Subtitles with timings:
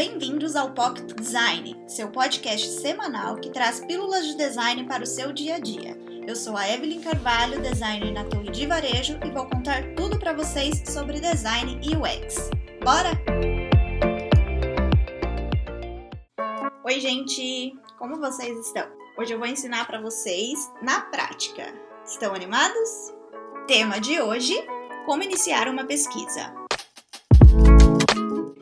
[0.00, 5.30] Bem-vindos ao Pocket Design, seu podcast semanal que traz pílulas de design para o seu
[5.30, 5.94] dia a dia.
[6.26, 10.32] Eu sou a Evelyn Carvalho, designer na Torre de Varejo, e vou contar tudo para
[10.32, 12.48] vocês sobre design e UX.
[12.82, 13.10] Bora?
[16.82, 17.74] Oi, gente!
[17.98, 18.88] Como vocês estão?
[19.18, 21.74] Hoje eu vou ensinar para vocês na prática.
[22.06, 23.12] Estão animados?
[23.66, 24.54] Tema de hoje:
[25.04, 26.58] como iniciar uma pesquisa.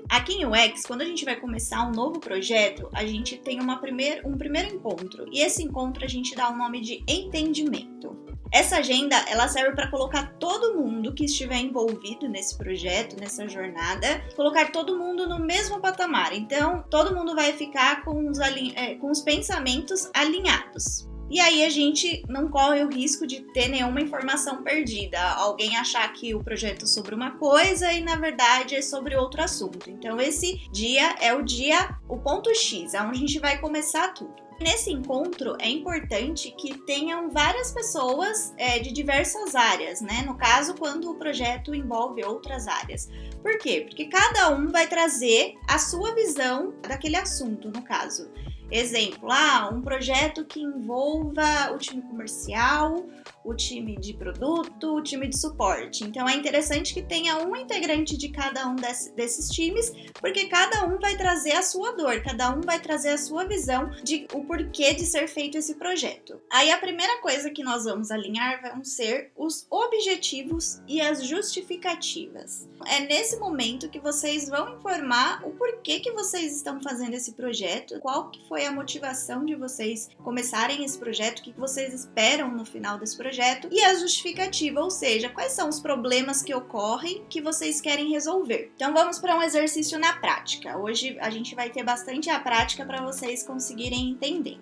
[0.08, 3.78] Aqui em UX, quando a gente vai começar um novo projeto, a gente tem uma
[3.78, 8.16] primeir, um primeiro encontro e esse encontro a gente dá o nome de entendimento.
[8.50, 14.22] Essa agenda ela serve para colocar todo mundo que estiver envolvido nesse projeto, nessa jornada,
[14.34, 16.32] colocar todo mundo no mesmo patamar.
[16.32, 21.07] Então, todo mundo vai ficar com os, é, com os pensamentos alinhados.
[21.30, 26.10] E aí a gente não corre o risco de ter nenhuma informação perdida, alguém achar
[26.12, 29.90] que o projeto é sobre uma coisa e na verdade é sobre outro assunto.
[29.90, 34.08] Então esse dia é o dia, o ponto X, é onde a gente vai começar
[34.14, 34.48] tudo.
[34.60, 40.24] Nesse encontro é importante que tenham várias pessoas é, de diversas áreas, né?
[40.26, 43.08] No caso, quando o projeto envolve outras áreas.
[43.40, 43.84] Por quê?
[43.86, 48.28] Porque cada um vai trazer a sua visão daquele assunto, no caso.
[48.70, 53.06] Exemplo, ah, um projeto que envolva o time comercial,
[53.44, 56.04] o time de produto, o time de suporte.
[56.04, 60.86] Então é interessante que tenha um integrante de cada um desse, desses times, porque cada
[60.86, 64.44] um vai trazer a sua dor, cada um vai trazer a sua visão de o
[64.44, 66.40] porquê de ser feito esse projeto.
[66.50, 72.68] Aí a primeira coisa que nós vamos alinhar vão ser os objetivos e as justificativas.
[72.86, 77.98] É nesse momento que vocês vão informar o porquê que vocês estão fazendo esse projeto,
[78.00, 82.64] qual que foi a motivação de vocês começarem esse projeto, o que vocês esperam no
[82.64, 87.40] final desse projeto e a justificativa, ou seja, quais são os problemas que ocorrem que
[87.40, 88.72] vocês querem resolver.
[88.74, 90.78] Então vamos para um exercício na prática.
[90.78, 94.58] Hoje a gente vai ter bastante a prática para vocês conseguirem entender.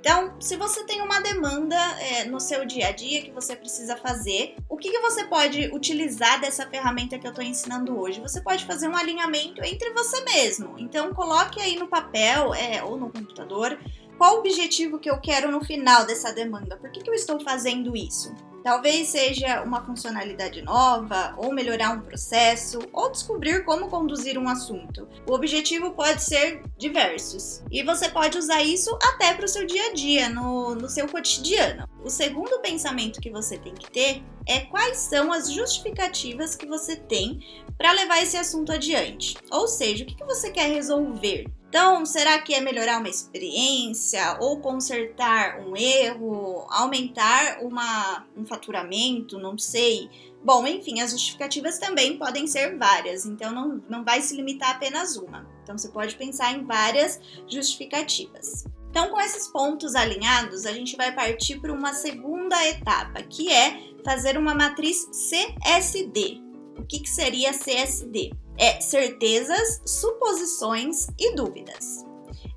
[0.00, 3.98] Então, se você tem uma demanda é, no seu dia a dia que você precisa
[3.98, 8.18] fazer, o que, que você pode utilizar dessa ferramenta que eu estou ensinando hoje?
[8.20, 10.74] Você pode fazer um alinhamento entre você mesmo.
[10.78, 13.78] Então, coloque aí no papel é, ou no computador
[14.20, 16.76] qual o objetivo que eu quero no final dessa demanda?
[16.76, 18.30] Por que, que eu estou fazendo isso?
[18.62, 25.08] Talvez seja uma funcionalidade nova, ou melhorar um processo, ou descobrir como conduzir um assunto.
[25.26, 29.86] O objetivo pode ser diversos e você pode usar isso até para o seu dia
[29.86, 31.88] a dia, no, no seu cotidiano.
[32.04, 36.96] O segundo pensamento que você tem que ter é quais são as justificativas que você
[36.96, 37.40] tem
[37.76, 39.36] para levar esse assunto adiante.
[39.50, 41.46] Ou seja, o que, que você quer resolver?
[41.70, 49.38] Então, será que é melhorar uma experiência ou consertar um erro, aumentar uma, um faturamento?
[49.38, 50.10] Não sei.
[50.42, 54.72] Bom, enfim, as justificativas também podem ser várias, então não, não vai se limitar a
[54.72, 55.48] apenas uma.
[55.62, 58.64] Então, você pode pensar em várias justificativas.
[58.90, 63.94] Então, com esses pontos alinhados, a gente vai partir para uma segunda etapa, que é
[64.04, 66.42] fazer uma matriz CSD.
[66.76, 68.32] O que, que seria CSD?
[68.60, 72.04] É certezas, suposições e dúvidas.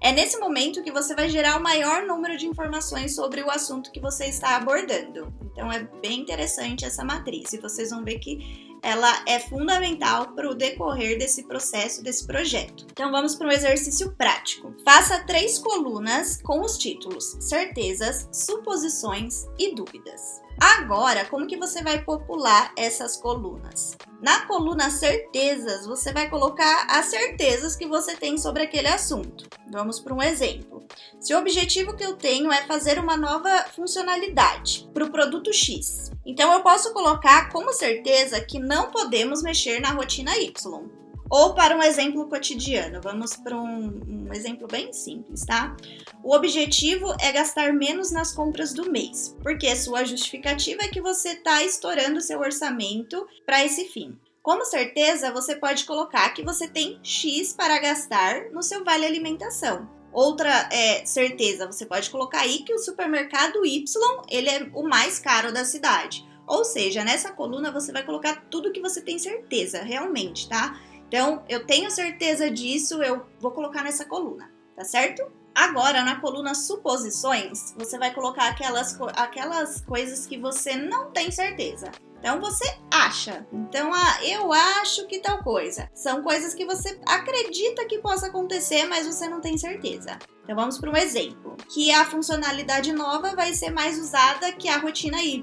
[0.02, 3.90] É nesse momento que você vai gerar o maior número de informações sobre o assunto
[3.90, 5.34] que você está abordando.
[5.42, 10.50] Então é bem interessante essa matriz e vocês vão ver que ela é fundamental para
[10.50, 12.86] o decorrer desse processo, desse projeto.
[12.92, 14.76] Então vamos para um exercício prático.
[14.84, 20.43] Faça três colunas com os títulos certezas, suposições e dúvidas.
[20.60, 23.98] Agora, como que você vai popular essas colunas?
[24.22, 29.48] Na coluna certezas, você vai colocar as certezas que você tem sobre aquele assunto.
[29.70, 30.84] Vamos para um exemplo.
[31.20, 36.12] Se o objetivo que eu tenho é fazer uma nova funcionalidade para o produto X,
[36.26, 41.03] então eu posso colocar como certeza que não podemos mexer na rotina Y.
[41.30, 45.76] Ou para um exemplo cotidiano, vamos para um, um, exemplo bem simples, tá?
[46.24, 51.30] O objetivo é gastar menos nas compras do mês, porque sua justificativa é que você
[51.30, 54.18] está estourando seu orçamento para esse fim.
[54.44, 59.88] Como certeza, você pode colocar que você tem X para gastar no seu vale alimentação.
[60.12, 63.84] Outra é, certeza, você pode colocar aí que o supermercado Y
[64.30, 66.28] ele é o mais caro da cidade.
[66.46, 70.80] Ou seja, nessa coluna você vai colocar tudo que você tem certeza, realmente, tá?
[71.14, 75.24] Então, eu tenho certeza disso, eu vou colocar nessa coluna, tá certo?
[75.54, 81.92] Agora, na coluna suposições, você vai colocar aquelas, aquelas coisas que você não tem certeza.
[82.24, 83.46] Então você acha.
[83.52, 85.90] Então, ah, eu acho que tal coisa.
[85.94, 90.18] São coisas que você acredita que possa acontecer, mas você não tem certeza.
[90.42, 94.78] Então vamos para um exemplo, que a funcionalidade nova vai ser mais usada que a
[94.78, 95.42] rotina Y.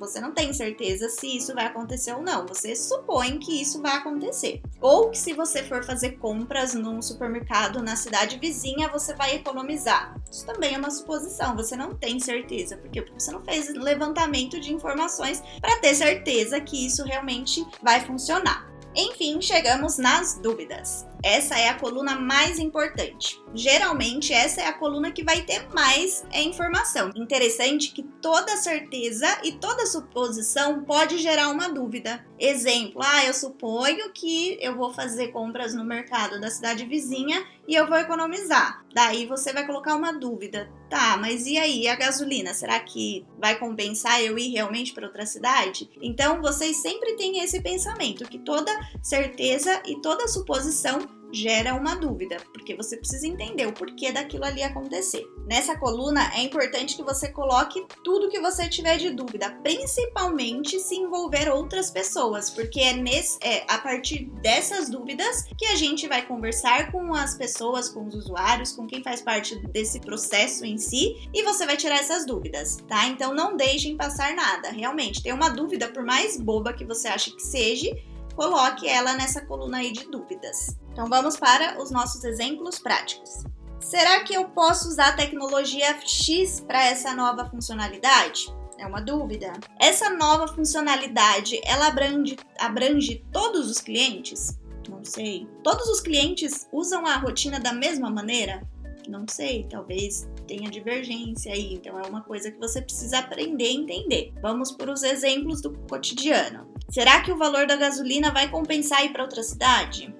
[0.00, 3.92] Você não tem certeza se isso vai acontecer ou não, você supõe que isso vai
[3.92, 4.60] acontecer.
[4.80, 10.16] Ou que se você for fazer compras num supermercado na cidade vizinha, você vai economizar.
[10.28, 14.72] Isso também é uma suposição, você não tem certeza, porque você não fez levantamento de
[14.72, 16.19] informações para ter certeza
[16.60, 18.66] que isso realmente vai funcionar.
[18.94, 21.09] Enfim, chegamos nas dúvidas.
[21.22, 23.40] Essa é a coluna mais importante.
[23.54, 27.10] Geralmente, essa é a coluna que vai ter mais é, informação.
[27.14, 32.24] Interessante que toda certeza e toda suposição pode gerar uma dúvida.
[32.38, 37.74] Exemplo: ah, eu suponho que eu vou fazer compras no mercado da cidade vizinha e
[37.74, 38.84] eu vou economizar.
[38.92, 40.68] Daí você vai colocar uma dúvida.
[40.88, 42.52] Tá, mas e aí a gasolina?
[42.52, 45.88] Será que vai compensar eu ir realmente para outra cidade?
[46.02, 50.98] Então vocês sempre têm esse pensamento que toda certeza e toda suposição
[51.32, 55.24] gera uma dúvida, porque você precisa entender o porquê daquilo ali acontecer.
[55.46, 60.96] Nessa coluna é importante que você coloque tudo que você tiver de dúvida, principalmente se
[60.96, 66.26] envolver outras pessoas, porque é, nesse, é a partir dessas dúvidas que a gente vai
[66.26, 71.28] conversar com as pessoas, com os usuários, com quem faz parte desse processo em si,
[71.32, 73.06] e você vai tirar essas dúvidas, tá?
[73.06, 74.70] Então não deixem passar nada.
[74.70, 77.90] Realmente, tem uma dúvida, por mais boba que você ache que seja,
[78.34, 80.76] coloque ela nessa coluna aí de dúvidas.
[81.00, 83.42] Então vamos para os nossos exemplos práticos.
[83.80, 88.54] Será que eu posso usar a tecnologia X para essa nova funcionalidade?
[88.76, 89.50] É uma dúvida.
[89.78, 94.60] Essa nova funcionalidade, ela abrange, abrange todos os clientes?
[94.90, 95.48] Não sei.
[95.64, 98.60] Todos os clientes usam a rotina da mesma maneira?
[99.08, 103.72] Não sei, talvez tenha divergência aí, então é uma coisa que você precisa aprender a
[103.72, 104.34] entender.
[104.42, 106.68] Vamos para os exemplos do cotidiano.
[106.90, 110.14] Será que o valor da gasolina vai compensar ir para outra cidade?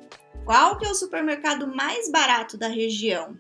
[0.50, 3.38] Qual que é o supermercado mais barato da região?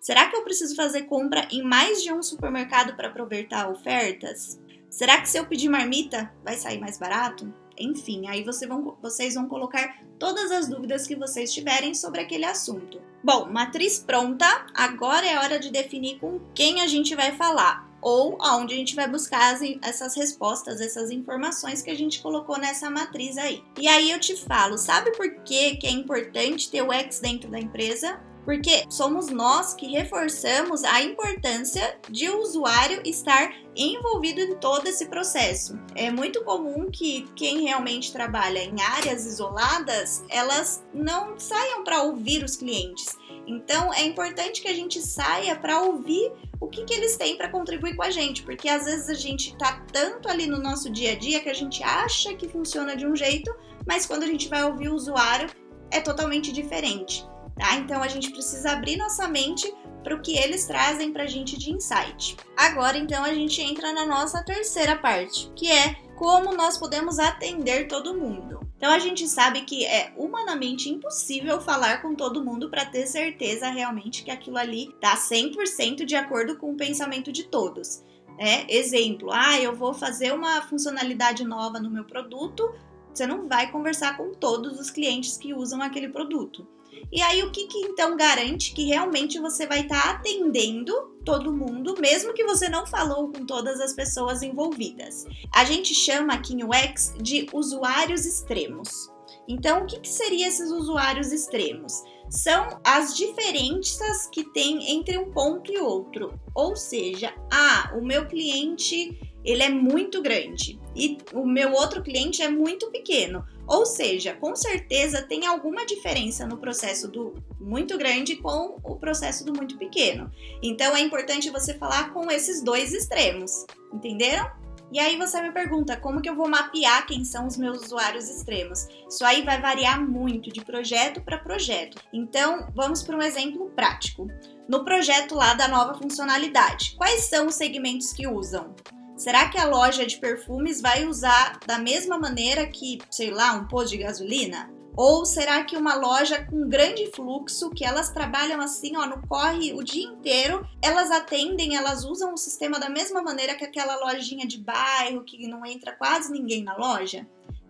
[0.00, 4.58] Será que eu preciso fazer compra em mais de um supermercado para aproveitar ofertas?
[4.88, 7.52] Será que se eu pedir marmita vai sair mais barato?
[7.78, 12.46] Enfim, aí você vão, vocês vão colocar todas as dúvidas que vocês tiverem sobre aquele
[12.46, 13.02] assunto.
[13.22, 18.40] Bom, matriz pronta, agora é hora de definir com quem a gente vai falar ou
[18.40, 22.88] aonde a gente vai buscar as, essas respostas, essas informações que a gente colocou nessa
[22.88, 23.64] matriz aí.
[23.76, 27.50] E aí eu te falo, sabe por que, que é importante ter o X dentro
[27.50, 28.20] da empresa?
[28.46, 35.06] Porque somos nós que reforçamos a importância de o usuário estar envolvido em todo esse
[35.06, 35.76] processo.
[35.96, 42.44] É muito comum que quem realmente trabalha em áreas isoladas, elas não saiam para ouvir
[42.44, 43.18] os clientes.
[43.48, 47.48] Então é importante que a gente saia para ouvir o que, que eles têm para
[47.48, 51.12] contribuir com a gente, porque às vezes a gente está tanto ali no nosso dia
[51.12, 53.52] a dia que a gente acha que funciona de um jeito,
[53.84, 55.50] mas quando a gente vai ouvir o usuário
[55.90, 57.26] é totalmente diferente.
[57.56, 57.76] Tá?
[57.76, 59.72] Então a gente precisa abrir nossa mente
[60.04, 62.36] para o que eles trazem para a gente de insight.
[62.56, 67.88] Agora então a gente entra na nossa terceira parte, que é como nós podemos atender
[67.88, 68.60] todo mundo.
[68.76, 73.68] Então a gente sabe que é humanamente impossível falar com todo mundo para ter certeza
[73.68, 78.02] realmente que aquilo ali está 100% de acordo com o pensamento de todos.
[78.38, 82.70] É, exemplo, ah, eu vou fazer uma funcionalidade nova no meu produto,
[83.12, 86.68] você não vai conversar com todos os clientes que usam aquele produto.
[87.12, 90.92] E aí, o que, que então garante que realmente você vai estar tá atendendo
[91.24, 95.24] todo mundo, mesmo que você não falou com todas as pessoas envolvidas?
[95.54, 99.10] A gente chama aqui no X de usuários extremos.
[99.48, 102.02] Então, o que, que seriam esses usuários extremos?
[102.28, 106.38] São as diferenças que tem entre um ponto e outro.
[106.54, 112.42] Ou seja, ah, o meu cliente ele é muito grande e o meu outro cliente
[112.42, 113.44] é muito pequeno.
[113.66, 119.44] Ou seja, com certeza tem alguma diferença no processo do muito grande com o processo
[119.44, 120.30] do muito pequeno.
[120.62, 124.48] Então é importante você falar com esses dois extremos, entenderam?
[124.92, 128.28] E aí você me pergunta como que eu vou mapear quem são os meus usuários
[128.28, 128.86] extremos.
[129.08, 132.00] Isso aí vai variar muito de projeto para projeto.
[132.12, 134.28] Então, vamos para um exemplo prático.
[134.68, 138.74] No projeto lá da nova funcionalidade, quais são os segmentos que usam?
[139.16, 143.66] Será que a loja de perfumes vai usar da mesma maneira que, sei lá, um
[143.66, 144.70] posto de gasolina?
[144.94, 149.72] Ou será que uma loja com grande fluxo, que elas trabalham assim, ó, no corre
[149.72, 154.46] o dia inteiro, elas atendem, elas usam o sistema da mesma maneira que aquela lojinha
[154.46, 157.26] de bairro que não entra quase ninguém na loja?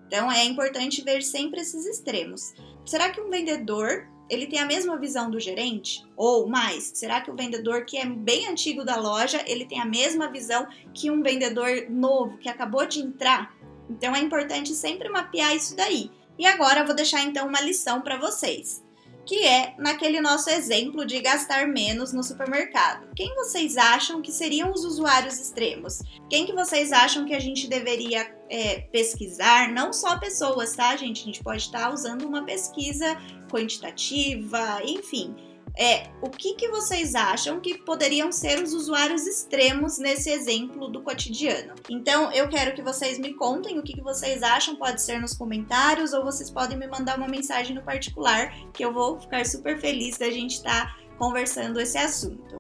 [0.07, 2.55] Então é importante ver sempre esses extremos.
[2.85, 6.05] Será que um vendedor ele tem a mesma visão do gerente?
[6.17, 9.85] Ou mais, será que o vendedor que é bem antigo da loja, ele tem a
[9.85, 13.55] mesma visão que um vendedor novo que acabou de entrar?
[13.89, 16.11] Então é importante sempre mapear isso daí.
[16.39, 18.86] E agora eu vou deixar então uma lição para vocês.
[19.27, 23.09] Que é naquele nosso exemplo de gastar menos no supermercado.
[23.15, 26.01] Quem vocês acham que seriam os usuários extremos?
[26.31, 29.73] Quem que vocês acham que a gente deveria é, pesquisar?
[29.73, 31.23] Não só pessoas, tá, gente?
[31.23, 33.17] A gente pode estar usando uma pesquisa
[33.51, 35.35] quantitativa, enfim
[35.79, 41.03] é o que, que vocês acham que poderiam ser os usuários extremos nesse exemplo do
[41.03, 41.75] cotidiano.
[41.91, 45.35] Então, eu quero que vocês me contem o que, que vocês acham, pode ser nos
[45.35, 49.79] comentários ou vocês podem me mandar uma mensagem no particular, que eu vou ficar super
[49.79, 52.57] feliz da gente estar tá conversando esse assunto.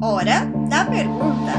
[0.00, 1.52] Hora da pergunta!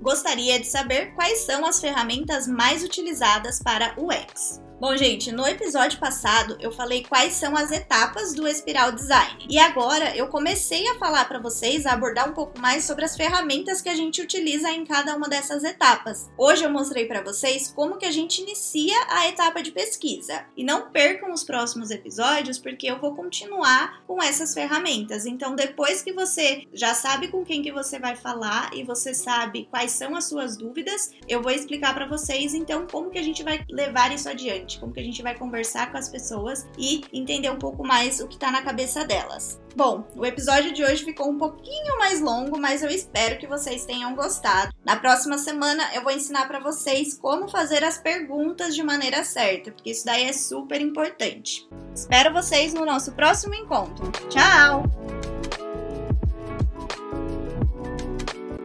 [0.00, 4.60] Gostaria de saber quais são as ferramentas mais utilizadas para o UX.
[4.82, 9.46] Bom, gente, no episódio passado eu falei quais são as etapas do espiral design.
[9.48, 13.16] E agora eu comecei a falar para vocês, a abordar um pouco mais sobre as
[13.16, 16.28] ferramentas que a gente utiliza em cada uma dessas etapas.
[16.36, 20.46] Hoje eu mostrei para vocês como que a gente inicia a etapa de pesquisa.
[20.56, 25.26] E não percam os próximos episódios porque eu vou continuar com essas ferramentas.
[25.26, 29.68] Então, depois que você já sabe com quem que você vai falar e você sabe
[29.70, 33.44] quais são as suas dúvidas, eu vou explicar para vocês então como que a gente
[33.44, 37.02] vai levar isso adiante gente, como que a gente vai conversar com as pessoas e
[37.12, 39.60] entender um pouco mais o que tá na cabeça delas.
[39.74, 43.86] Bom, o episódio de hoje ficou um pouquinho mais longo, mas eu espero que vocês
[43.86, 44.72] tenham gostado.
[44.84, 49.72] Na próxima semana eu vou ensinar para vocês como fazer as perguntas de maneira certa,
[49.72, 51.66] porque isso daí é super importante.
[51.94, 54.10] Espero vocês no nosso próximo encontro.
[54.28, 55.21] Tchau!